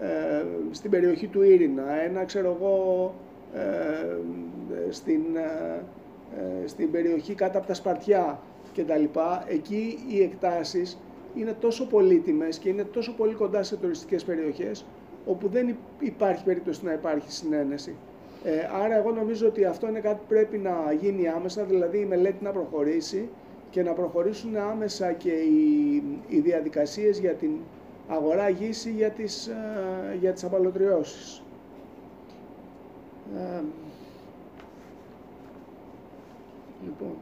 ε, 0.01 0.45
στην 0.71 0.91
περιοχή 0.91 1.27
του 1.27 1.41
Ήρυνα, 1.41 2.01
ένα, 2.01 2.23
ξέρω 2.25 2.57
εγώ, 2.59 3.13
ε, 3.53 4.91
στην, 4.91 5.21
ε, 5.35 6.67
στην 6.67 6.91
περιοχή 6.91 7.33
κάτω 7.33 7.57
από 7.57 7.67
τα 7.67 7.73
Σπαρτιά 7.73 8.39
κτλ. 8.75 9.03
Εκεί 9.47 9.97
οι 10.09 10.21
εκτάσεις 10.21 10.97
είναι 11.35 11.53
τόσο 11.59 11.87
πολύτιμες 11.87 12.57
και 12.57 12.69
είναι 12.69 12.83
τόσο 12.83 13.13
πολύ 13.13 13.33
κοντά 13.33 13.63
σε 13.63 13.75
τουριστικές 13.77 14.23
περιοχές 14.23 14.85
όπου 15.25 15.47
δεν 15.47 15.75
υπάρχει 15.99 16.43
περίπτωση 16.43 16.85
να 16.85 16.93
υπάρχει 16.93 17.31
συνένεση. 17.31 17.95
Ε, 18.47 18.69
άρα 18.83 18.95
εγώ 18.95 19.11
νομίζω 19.11 19.47
ότι 19.47 19.65
αυτό 19.65 19.87
είναι 19.87 19.99
κάτι 19.99 20.15
που 20.15 20.27
πρέπει 20.27 20.57
να 20.57 20.91
γίνει 21.01 21.27
άμεσα, 21.27 21.63
δηλαδή 21.63 21.99
η 21.99 22.05
μελέτη 22.05 22.43
να 22.43 22.51
προχωρήσει 22.51 23.29
και 23.69 23.83
να 23.83 23.91
προχωρήσουν 23.93 24.55
άμεσα 24.57 25.11
και 25.11 25.31
οι, 25.31 26.03
οι 26.27 26.39
διαδικασίες 26.39 27.19
για 27.19 27.33
την 27.33 27.51
αγορά 28.07 28.49
γης 28.49 28.85
για 28.85 29.09
τις, 29.09 29.47
ε, 29.47 30.15
για 30.19 30.33
τις 30.33 30.43
απαλωτριώσεις. 30.43 31.43
Ε, 33.37 33.61
λοιπόν. 36.83 37.15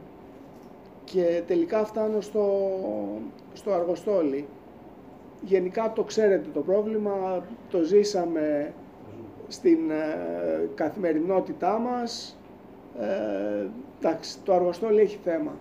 Και 1.04 1.42
τελικά 1.46 1.84
φτάνω 1.84 2.20
στο, 2.20 2.68
στο 3.52 3.72
αργοστόλι. 3.72 4.46
Γενικά 5.40 5.92
το 5.92 6.02
ξέρετε 6.02 6.48
το 6.54 6.60
πρόβλημα, 6.60 7.44
το 7.70 7.82
ζήσαμε 7.82 8.72
στην 9.48 9.90
ε, 9.90 10.68
καθημερινότητά 10.74 11.78
μας. 11.78 12.38
Ε, 13.00 13.66
εντάξει, 14.00 14.38
το 14.44 14.54
αργοστόλι 14.54 15.00
έχει 15.00 15.18
θέμα. 15.24 15.52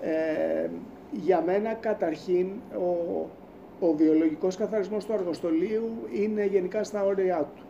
Ε, 0.00 0.68
για 1.10 1.42
μένα 1.46 1.72
καταρχήν 1.72 2.46
ο, 2.76 3.26
ο 3.80 3.92
βιολογικός 3.92 4.56
καθαρισμός 4.56 5.04
του 5.04 5.12
αργοστολίου 5.12 5.90
είναι 6.12 6.44
γενικά 6.44 6.84
στα 6.84 7.04
όρια 7.04 7.50
του. 7.56 7.62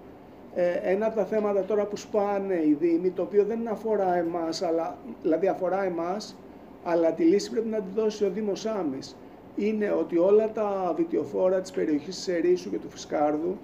Ε, 0.54 0.72
ένα 0.82 1.06
από 1.06 1.16
τα 1.16 1.24
θέματα 1.24 1.64
τώρα 1.64 1.84
που 1.84 1.96
σπάνε 1.96 2.54
οι 2.54 2.76
Δήμοι, 2.80 3.10
το 3.10 3.22
οποίο 3.22 3.44
δεν 3.44 3.68
αφορά 3.68 4.14
εμάς, 4.16 4.62
αλλά, 4.62 4.96
δηλαδή 5.22 5.48
αφορά 5.48 5.84
εμάς, 5.84 6.36
αλλά 6.84 7.12
τη 7.12 7.22
λύση 7.24 7.50
πρέπει 7.50 7.68
να 7.68 7.78
τη 7.78 7.88
δώσει 7.94 8.24
ο 8.24 8.30
Δήμος 8.30 8.66
Άμης, 8.66 9.16
είναι 9.56 9.90
ότι 9.90 10.18
όλα 10.18 10.52
τα 10.52 10.92
βιτιοφόρα 10.96 11.60
της 11.60 11.70
περιοχής 11.70 12.16
της 12.16 12.28
Ερήσου 12.28 12.70
και 12.70 12.78
του 12.78 12.90
Φυσκάρδου, 12.90 13.56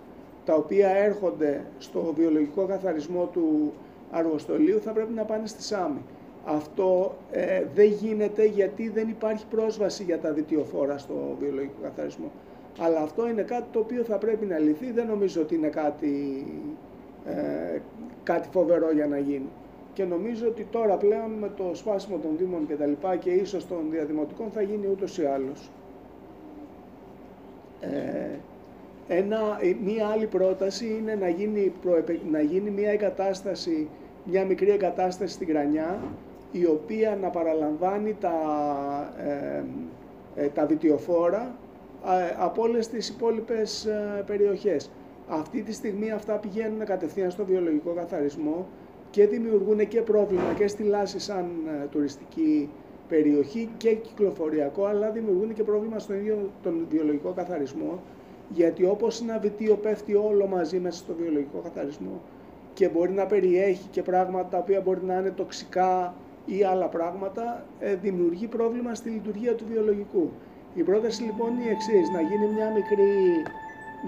τα 0.49 0.55
οποία 0.55 0.89
έρχονται 0.89 1.65
στο 1.79 2.13
βιολογικό 2.17 2.65
καθαρισμό 2.65 3.29
του 3.33 3.73
αργοστολίου, 4.11 4.81
θα 4.81 4.93
πρέπει 4.93 5.13
να 5.13 5.23
πάνε 5.23 5.47
στη 5.47 5.63
Σάμη. 5.63 6.01
Αυτό 6.45 7.15
ε, 7.31 7.65
δεν 7.75 7.87
γίνεται 7.87 8.45
γιατί 8.45 8.89
δεν 8.89 9.09
υπάρχει 9.09 9.45
πρόσβαση 9.51 10.03
για 10.03 10.19
τα 10.19 10.33
βιτιοφόρα 10.33 10.99
στο 10.99 11.37
βιολογικό 11.41 11.83
καθαρισμό. 11.83 12.31
Αλλά 12.79 13.01
αυτό 13.01 13.29
είναι 13.29 13.43
κάτι 13.43 13.65
το 13.73 13.79
οποίο 13.79 14.03
θα 14.03 14.19
πρέπει 14.19 14.47
να 14.47 14.59
λυθεί. 14.59 14.91
Δεν 14.93 15.07
νομίζω 15.07 15.41
ότι 15.41 15.55
είναι 15.55 15.69
κάτι, 15.69 16.47
ε, 17.27 17.79
κάτι 18.23 18.49
φοβερό 18.51 18.93
για 18.93 19.07
να 19.07 19.19
γίνει. 19.19 19.49
Και 19.93 20.05
νομίζω 20.05 20.47
ότι 20.47 20.67
τώρα 20.71 20.97
πλέον 20.97 21.31
με 21.31 21.51
το 21.57 21.71
σπάσιμο 21.75 22.19
των 22.19 22.31
Δήμων 22.39 22.67
και 22.67 22.75
τα 22.75 22.87
λοιπά 22.87 23.17
και 23.17 23.31
ίσως 23.31 23.67
των 23.67 23.79
διαδημοτικών 23.91 24.51
θα 24.51 24.63
γίνει 24.63 24.87
ούτως 24.91 25.19
ή 25.19 25.25
άλλως. 25.25 25.71
Ε, 27.81 28.39
ένα, 29.09 29.39
μία 29.85 30.07
άλλη 30.07 30.27
πρόταση 30.27 30.97
είναι 31.01 31.15
να 31.15 31.29
γίνει, 31.29 31.73
να 32.31 32.41
γίνει 32.41 32.71
μία 32.71 32.91
εγκατάσταση, 32.91 33.89
μια 34.25 34.45
μικρή 34.45 34.71
εγκατάσταση 34.71 35.33
στην 35.33 35.47
Κρανιά, 35.47 35.99
η 36.53 36.67
οποία 36.67 37.19
να 37.21 37.29
παραλαμβάνει 37.29 38.17
τα, 38.21 38.33
ε, 39.27 39.63
ε, 40.45 40.49
τα 40.49 40.67
βιτιοφόρα 40.67 41.55
από 42.39 42.63
όλες 42.63 42.89
τις 42.89 43.09
υπόλοιπες 43.09 43.85
ε, 43.85 44.23
περιοχές. 44.27 44.91
Αυτή 45.29 45.63
τη 45.63 45.73
στιγμή 45.73 46.11
αυτά 46.11 46.35
πηγαίνουν 46.35 46.85
κατευθείαν 46.85 47.31
στο 47.31 47.45
βιολογικό 47.45 47.91
καθαρισμό 47.91 48.67
και 49.11 49.27
δημιουργούν 49.27 49.89
και 49.89 50.01
πρόβλημα 50.03 50.53
και 50.57 50.67
στη 50.67 50.83
Λάση 50.83 51.19
σαν 51.19 51.51
ε, 51.67 51.87
τουριστική 51.87 52.71
περιοχή 53.09 53.69
και 53.77 53.95
κυκλοφοριακό, 53.95 54.85
αλλά 54.85 55.11
δημιουργούν 55.11 55.53
και 55.55 55.63
πρόβλημα 55.63 55.99
στον 55.99 56.17
ίδιο 56.17 56.51
τον 56.63 56.87
βιολογικό 56.91 57.33
καθαρισμό, 57.33 58.03
γιατί 58.49 58.85
όπως 58.85 59.21
ένα 59.21 59.39
βιτίο 59.39 59.77
πέφτει 59.77 60.15
όλο 60.15 60.47
μαζί 60.47 60.79
μέσα 60.79 60.99
στο 60.99 61.15
βιολογικό 61.15 61.59
καθαρισμό 61.59 62.21
και 62.75 62.89
μπορεί 62.89 63.13
να 63.13 63.27
περιέχει 63.27 63.89
και 63.91 64.03
πράγματα 64.03 64.49
τα 64.49 64.59
οποία 64.59 64.81
μπορεί 64.81 65.01
να 65.05 65.15
είναι 65.15 65.31
τοξικά 65.31 66.15
ή 66.47 66.65
άλλα 66.65 66.87
πράγματα, 66.89 67.65
ε, 67.81 67.95
δημιουργεί 67.95 68.47
πρόβλημα 68.47 68.95
στη 68.95 69.09
λειτουργία 69.11 69.55
του 69.55 69.65
βιολογικού. 69.71 70.31
Η 70.75 70.83
πρόταση 70.83 71.23
λοιπόν 71.23 71.49
είναι 71.55 71.65
η 71.65 71.69
εξής. 71.69 72.11
Να 72.11 72.21
γίνει 72.21 72.47
μια 72.55 72.71
μικρή, 72.71 73.43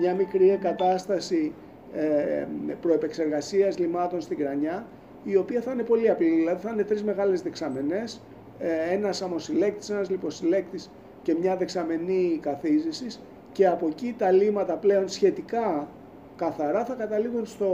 μια 0.00 0.14
μικρή 0.14 0.50
εγκατάσταση 0.50 1.52
ε, 1.94 2.47
προεπεξεργασίας 2.80 3.78
λιμάτων 3.78 4.20
στην 4.20 4.37
Κρανιά, 4.37 4.87
η 5.25 5.37
οποία 5.37 5.61
θα 5.61 5.73
είναι 5.73 5.82
πολύ 5.82 6.11
απλή, 6.11 6.28
δηλαδή 6.28 6.62
θα 6.62 6.70
είναι 6.73 6.85
τρεις 6.85 7.02
μεγάλες 7.02 7.42
δεξαμενές, 7.42 8.23
ε, 8.59 8.94
ένας 8.94 9.23
αμοσυλλέκτης, 9.23 9.90
ένας 9.90 10.11
λιποσυλλέκτης 10.11 10.90
και 11.23 11.37
μια 11.40 11.56
δεξαμενή 11.56 12.38
καθίζησης 12.42 13.20
και 13.52 13.66
από 13.66 13.87
εκεί 13.87 14.14
τα 14.19 14.30
λίματα 14.30 14.75
πλέον 14.75 15.09
σχετικά 15.09 15.88
καθαρά 16.37 16.85
θα 16.85 16.95
καταλήγουν 16.95 17.47
στο 17.47 17.69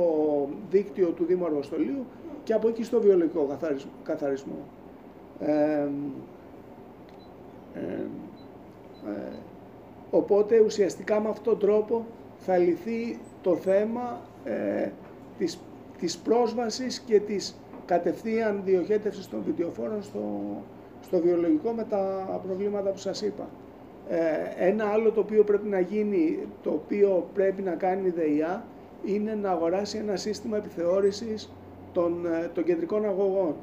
δίκτυο 0.70 1.08
του 1.08 1.24
Δήμου 1.24 1.44
Αργοστολίου 1.44 2.04
και 2.44 2.52
από 2.52 2.68
εκεί 2.68 2.84
στο 2.84 3.00
βιολογικό 3.00 3.58
καθαρισμό. 4.02 4.58
Ε, 5.40 5.88
ε, 7.74 8.04
ε, 9.06 9.32
οπότε 10.10 10.60
ουσιαστικά 10.60 11.20
με 11.20 11.28
αυτόν 11.28 11.44
τον 11.44 11.58
τρόπο 11.68 12.06
θα 12.38 12.56
λυθεί 12.56 13.18
το 13.42 13.56
θέμα 13.56 14.20
ε, 14.44 14.88
της, 15.38 15.58
της 15.98 16.18
πρόσβασης 16.18 17.00
και 17.00 17.20
της 17.20 17.56
κατευθείαν 17.84 18.62
διοχέτευσης 18.64 19.28
των 19.28 19.42
βιντεοφόρων 19.42 20.02
στο, 20.02 20.20
στο 21.00 21.18
βιολογικό 21.18 21.70
με 21.70 21.84
τα 21.84 22.40
προβλήματα 22.46 22.90
που 22.90 22.98
σας 22.98 23.22
είπα. 23.22 23.48
Ε, 24.08 24.68
ένα 24.68 24.84
άλλο 24.84 25.10
το 25.10 25.20
οποίο 25.20 25.44
πρέπει 25.44 25.68
να 25.68 25.80
γίνει, 25.80 26.38
το 26.62 26.70
οποίο 26.70 27.28
πρέπει 27.34 27.62
να 27.62 27.70
κάνει 27.70 28.06
η 28.06 28.10
ΔΕΙΑ, 28.10 28.64
είναι 29.04 29.34
να 29.34 29.50
αγοράσει 29.50 29.98
ένα 29.98 30.16
σύστημα 30.16 30.56
επιθεώρησης 30.56 31.52
των, 31.92 32.26
ε, 32.26 32.50
των 32.54 32.64
κεντρικών 32.64 33.04
αγωγών. 33.04 33.54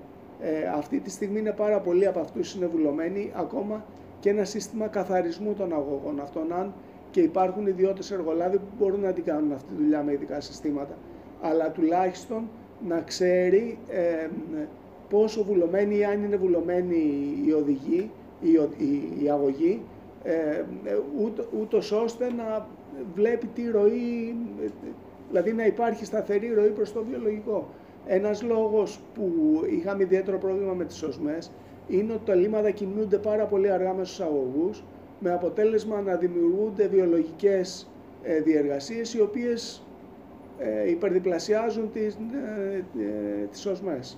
Ε, 0.42 0.68
αυτή 0.76 1.00
τη 1.00 1.10
στιγμή 1.10 1.40
είναι 1.40 1.52
πάρα 1.52 1.80
πολλοί 1.80 2.08
από 2.08 2.20
αυτούς 2.20 2.56
είναι 2.56 2.66
βουλωμένοι, 2.66 3.32
ακόμα 3.36 3.86
και 4.20 4.30
ένα 4.30 4.44
σύστημα 4.44 4.88
καθαρισμού 4.88 5.54
των 5.54 5.74
αγωγών 5.74 6.20
αυτών, 6.20 6.54
αν 6.54 6.74
και 7.12 7.22
υπάρχουν 7.22 7.68
ιδιώτες 7.68 8.12
εργολάβοι 8.12 8.58
που 8.58 8.66
μπορούν 8.80 9.00
να 9.00 9.14
την 9.14 9.24
κάνουν 9.24 9.52
αυτή 9.52 9.68
τη 9.76 9.84
δουλειά 9.84 10.04
με 10.04 10.12
ειδικά 10.12 10.40
συστήματα. 10.42 10.98
Αλλά 11.42 11.72
τουλάχιστον 11.72 12.50
να 12.88 13.02
ξέρει 13.02 13.78
ε, 13.90 14.28
πόσο 15.10 15.44
βουλωμένοι 15.44 15.98
ή 15.98 16.06
αν 16.06 16.24
είναι 16.24 16.36
βουλωμένοι 16.36 16.96
οι 17.46 17.52
οδηγοί, 17.52 18.12
η, 18.42 18.50
η, 18.78 19.24
η 19.24 19.30
αγωγή, 19.30 19.82
ε, 20.24 20.64
ούτως 21.60 21.92
ώστε 21.92 22.34
να 22.34 22.68
βλέπει 23.16 23.48
τι 23.48 23.70
ροή, 23.72 24.36
δηλαδή 25.30 25.54
να 25.54 25.66
υπάρχει 25.66 26.06
σταθερή 26.06 26.54
ροή 26.54 26.70
προς 26.70 26.94
το 26.94 27.04
βιολογικό. 27.04 27.68
Ένας 28.08 28.42
λόγος 28.44 29.00
που 29.14 29.32
είχαμε 29.70 30.04
ιδιαίτερο 30.04 30.38
πρόβλημα 30.38 30.74
με 30.74 30.86
τις 30.86 31.04
οσμές 31.04 31.52
είναι 31.88 32.14
ότι 32.14 32.26
τα 32.26 32.36
λίμματα 32.36 32.72
κινούνται 32.72 33.18
πάρα 33.18 33.46
πολύ 33.46 33.72
αργά 33.72 33.94
με 33.94 34.04
στους 34.04 34.20
αγωγούς, 34.20 34.84
με 35.20 35.32
αποτέλεσμα 35.34 36.02
να 36.02 36.16
δημιουργούνται 36.16 36.88
βιολογικές 36.88 37.92
ε, 38.24 38.40
διεργασίες 38.42 39.14
οι 39.14 39.22
οποίες 39.22 39.84
ε, 40.58 40.90
υπερδιπλασιάζουν 40.90 41.92
τις, 41.92 42.16
ε, 42.16 42.84
τις 43.52 43.66
οσμές. 43.66 44.18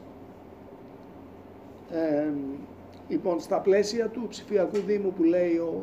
Λοιπόν, 3.08 3.40
στα 3.40 3.60
πλαίσια 3.60 4.08
του 4.08 4.28
ψηφιακού 4.30 4.78
δήμου 4.78 5.14
που 5.14 5.24
λέει 5.24 5.56
ο, 5.56 5.82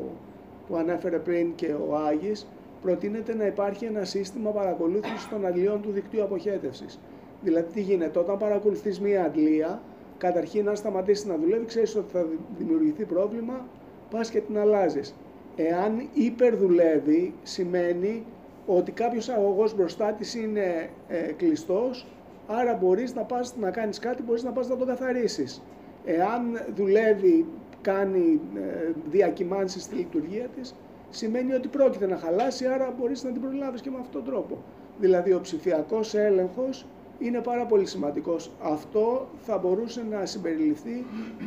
που 0.69 0.76
ανέφερε 0.76 1.19
πριν 1.19 1.55
και 1.55 1.75
ο 1.88 1.97
Άγης, 1.97 2.47
προτείνεται 2.83 3.35
να 3.35 3.47
υπάρχει 3.47 3.85
ένα 3.85 4.05
σύστημα 4.05 4.50
παρακολούθησης 4.50 5.29
των 5.29 5.47
αντλειών 5.47 5.83
του 5.83 5.91
δικτύου 5.91 6.23
αποχέτευσης. 6.23 6.99
Δηλαδή, 7.43 7.73
τι 7.73 7.81
γίνεται, 7.81 8.19
όταν 8.19 8.38
παρακολουθείς 8.38 9.00
μία 9.00 9.25
αντλία, 9.25 9.81
καταρχήν 10.19 10.69
αν 10.69 10.76
σταματήσεις 10.76 11.25
να 11.25 11.37
δουλεύει, 11.37 11.64
ξέρεις 11.64 11.97
ότι 11.97 12.12
θα 12.12 12.26
δημιουργηθεί 12.59 13.05
πρόβλημα, 13.05 13.67
πας 14.11 14.31
και 14.31 14.41
την 14.41 14.59
αλλάζεις. 14.59 15.14
Εάν 15.57 16.09
υπερδουλεύει, 16.12 17.35
σημαίνει 17.43 18.25
ότι 18.67 18.93
κάποιος 18.93 19.29
αγωγός 19.29 19.75
μπροστά 19.75 20.12
της 20.12 20.35
είναι 20.35 20.91
ε, 21.09 21.33
κλειστός, 21.33 22.07
άρα 22.47 22.75
μπορείς 22.75 23.14
να 23.14 23.23
πας 23.23 23.57
να 23.57 23.71
κάνεις 23.71 23.99
κάτι, 23.99 24.23
μπορείς 24.23 24.43
να 24.43 24.50
πας 24.50 24.69
να 24.69 24.76
το 24.76 24.85
καθαρίσεις. 24.85 25.62
Εάν 26.04 26.61
δουλεύει, 26.75 27.47
κάνει 27.82 28.40
ε, 28.54 28.90
διακυμάνσεις 29.11 29.82
στη 29.82 29.94
λειτουργία 29.94 30.49
της, 30.49 30.75
σημαίνει 31.11 31.52
ότι 31.52 31.68
πρόκειται 31.68 32.06
να 32.06 32.16
χαλάσει, 32.16 32.66
άρα 32.66 32.94
μπορείς 32.99 33.25
να 33.25 33.30
την 33.30 33.40
προλάβεις 33.40 33.80
και 33.80 33.90
με 33.90 33.97
αυτόν 34.00 34.25
τον 34.25 34.32
τρόπο. 34.32 34.59
Δηλαδή 34.99 35.32
ο 35.32 35.40
ψηφιακός 35.40 36.14
έλεγχος 36.14 36.87
είναι 37.18 37.40
πάρα 37.40 37.66
πολύ 37.66 37.87
σημαντικός. 37.87 38.50
Αυτό 38.62 39.28
θα 39.40 39.59
μπορούσε 39.59 40.04
να 40.11 40.26
συμπεριληφθεί 40.26 41.04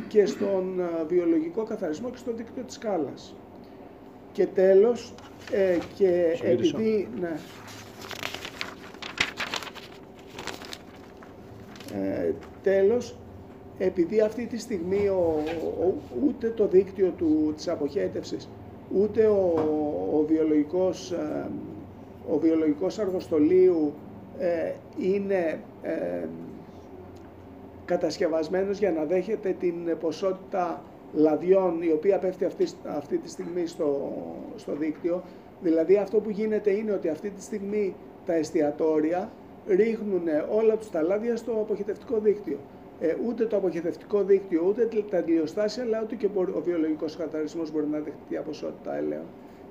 και 0.08 0.26
στον 0.26 0.80
ε, 0.80 1.04
βιολογικό 1.08 1.62
καθαρισμό 1.62 2.10
και 2.10 2.16
στο 2.16 2.32
δίκτυο 2.32 2.62
της 2.62 2.74
σκάλας. 2.74 3.34
Και 4.32 4.46
τέλος, 4.46 5.14
ε, 5.52 5.78
και 5.94 6.38
επειδή... 6.42 7.08
Ναι, 7.20 7.36
ε, 11.94 12.32
τέλος, 12.62 13.16
επειδή 13.78 14.20
αυτή 14.20 14.46
τη 14.46 14.58
στιγμή 14.58 15.08
ο, 15.08 15.42
ούτε 16.26 16.50
το 16.50 16.66
δίκτυο 16.68 17.10
του, 17.10 17.52
της 17.56 17.68
αποχέτευσης, 17.68 18.48
ούτε 18.94 19.26
ο, 19.26 19.52
ο, 20.12 20.24
βιολογικός, 20.28 21.12
ε, 21.12 21.50
ο 22.30 22.38
βιολογικός 22.38 22.98
αργοστολίου 22.98 23.92
ε, 24.38 24.72
είναι 24.98 25.60
ε, 25.82 26.24
κατασκευασμένος 27.84 28.78
για 28.78 28.90
να 28.90 29.04
δέχεται 29.04 29.56
την 29.60 29.74
ποσότητα 30.00 30.82
λαδιών 31.12 31.82
η 31.82 31.90
οποία 31.90 32.18
πέφτει 32.18 32.44
αυτή, 32.44 32.66
αυτή 32.96 33.18
τη 33.18 33.28
στιγμή 33.28 33.66
στο, 33.66 34.12
στο 34.56 34.72
δίκτυο. 34.76 35.22
Δηλαδή 35.62 35.96
αυτό 35.96 36.20
που 36.20 36.30
γίνεται 36.30 36.70
είναι 36.70 36.92
ότι 36.92 37.08
αυτή 37.08 37.30
τη 37.30 37.42
στιγμή 37.42 37.94
τα 38.26 38.34
εστιατόρια 38.34 39.30
ρίχνουν 39.66 40.22
όλα 40.50 40.76
τους 40.76 40.90
τα 40.90 41.02
λάδια 41.02 41.36
στο 41.36 41.52
αποχετευτικό 41.52 42.18
δίκτυο. 42.18 42.58
Ε, 43.00 43.14
ούτε 43.26 43.44
το 43.46 43.56
αποχετευτικό 43.56 44.22
δίκτυο, 44.22 44.64
ούτε 44.68 44.88
τα 45.10 45.18
αντιλιοστάσια, 45.18 45.82
αλλά 45.82 46.00
ούτε 46.02 46.14
και 46.14 46.28
ο 46.54 46.60
βιολογικός 46.64 47.16
καθαρισμός 47.16 47.72
μπορεί 47.72 47.86
να 47.86 47.98
δεχτεί 47.98 48.20
μια 48.28 48.40
ποσότητα 48.40 48.96
έλαιων. 48.96 49.24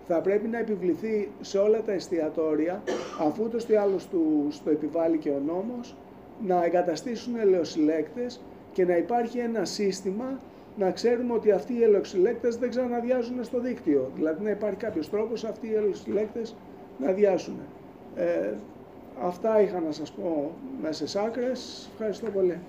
Θα 0.07 0.21
πρέπει 0.21 0.47
να 0.47 0.59
επιβληθεί 0.59 1.31
σε 1.41 1.57
όλα 1.57 1.81
τα 1.81 1.91
εστιατόρια, 1.91 2.83
αφού 3.19 3.49
το 3.49 3.57
τι 3.57 3.75
άλλο 3.75 3.99
του 4.11 4.47
στο 4.49 4.69
επιβάλλει 4.69 5.17
και 5.17 5.29
ο 5.29 5.41
νόμος, 5.45 5.95
να 6.45 6.63
εγκαταστήσουν 6.65 7.35
ελαιοσυλλέκτες 7.35 8.41
και 8.71 8.85
να 8.85 8.97
υπάρχει 8.97 9.37
ένα 9.37 9.65
σύστημα 9.65 10.39
να 10.77 10.91
ξέρουμε 10.91 11.33
ότι 11.33 11.51
αυτοί 11.51 11.73
οι 11.73 11.83
ελαιοσυλλέκτες 11.83 12.55
δεν 12.57 12.69
ξαναδιάζουν 12.69 13.43
στο 13.43 13.59
δίκτυο. 13.59 14.11
Δηλαδή 14.15 14.43
να 14.43 14.49
υπάρχει 14.49 14.77
κάποιος 14.77 15.09
τρόπος 15.09 15.43
αυτοί 15.43 15.67
οι 15.67 15.73
ελαιοσυλλέκτες 15.73 16.55
να 16.99 17.11
διάσουν. 17.11 17.59
Ε, 18.15 18.53
αυτά 19.21 19.61
είχα 19.61 19.79
να 19.79 19.91
σας 19.91 20.11
πω 20.11 20.51
μέσα 20.81 20.93
στις 20.93 21.15
άκρες. 21.15 21.89
Ευχαριστώ 21.91 22.29
πολύ. 22.29 22.59